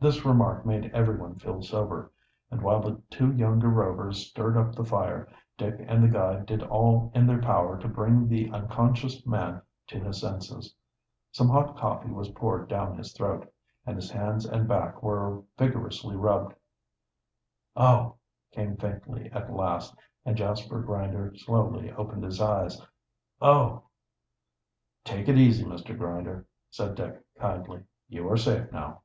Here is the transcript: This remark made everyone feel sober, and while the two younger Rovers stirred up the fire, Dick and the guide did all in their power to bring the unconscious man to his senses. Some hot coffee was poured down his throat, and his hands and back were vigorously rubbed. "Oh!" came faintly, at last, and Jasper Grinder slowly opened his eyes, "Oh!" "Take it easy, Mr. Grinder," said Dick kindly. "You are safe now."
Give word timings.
This 0.00 0.24
remark 0.24 0.64
made 0.64 0.92
everyone 0.94 1.40
feel 1.40 1.60
sober, 1.60 2.12
and 2.52 2.62
while 2.62 2.78
the 2.80 3.02
two 3.10 3.32
younger 3.34 3.68
Rovers 3.68 4.28
stirred 4.28 4.56
up 4.56 4.72
the 4.72 4.84
fire, 4.84 5.26
Dick 5.56 5.74
and 5.80 6.04
the 6.04 6.08
guide 6.08 6.46
did 6.46 6.62
all 6.62 7.10
in 7.16 7.26
their 7.26 7.40
power 7.42 7.76
to 7.80 7.88
bring 7.88 8.28
the 8.28 8.48
unconscious 8.52 9.26
man 9.26 9.60
to 9.88 9.98
his 9.98 10.20
senses. 10.20 10.72
Some 11.32 11.48
hot 11.48 11.76
coffee 11.76 12.12
was 12.12 12.28
poured 12.30 12.68
down 12.68 12.96
his 12.96 13.12
throat, 13.12 13.52
and 13.86 13.96
his 13.96 14.08
hands 14.08 14.46
and 14.46 14.68
back 14.68 15.02
were 15.02 15.42
vigorously 15.58 16.14
rubbed. 16.14 16.54
"Oh!" 17.74 18.18
came 18.52 18.76
faintly, 18.76 19.32
at 19.32 19.52
last, 19.52 19.96
and 20.24 20.36
Jasper 20.36 20.80
Grinder 20.80 21.34
slowly 21.34 21.90
opened 21.90 22.22
his 22.22 22.40
eyes, 22.40 22.80
"Oh!" 23.40 23.82
"Take 25.02 25.26
it 25.28 25.36
easy, 25.38 25.64
Mr. 25.64 25.98
Grinder," 25.98 26.46
said 26.70 26.94
Dick 26.94 27.20
kindly. 27.34 27.82
"You 28.08 28.30
are 28.30 28.36
safe 28.36 28.70
now." 28.70 29.00